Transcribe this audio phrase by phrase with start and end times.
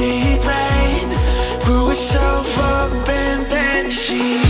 [0.00, 1.08] deep rain.
[1.64, 4.40] Grew herself up and then she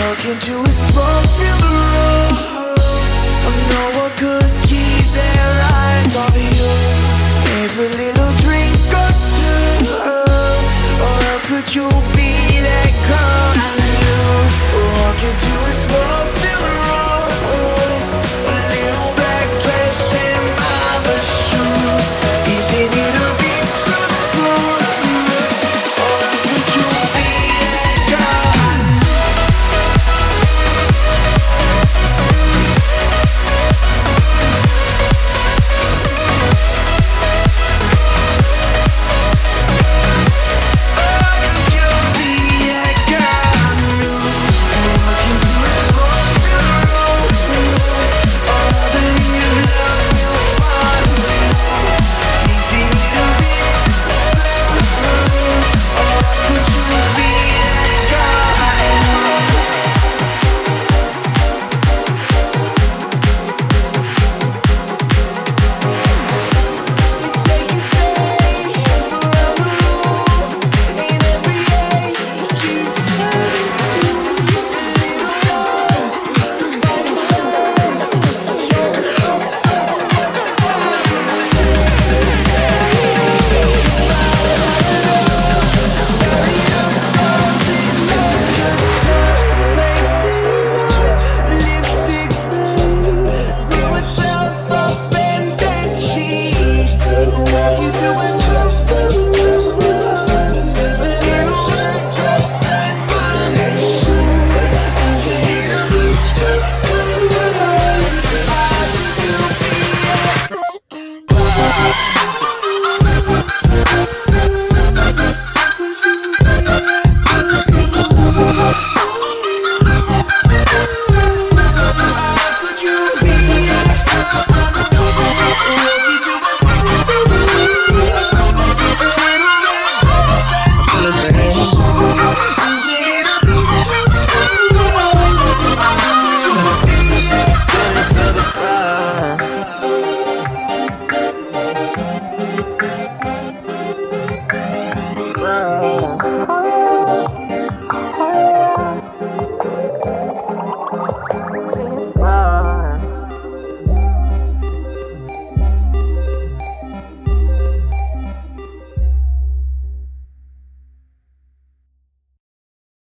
[0.00, 2.34] Walked into a smoke-filled room
[3.46, 4.47] I know I could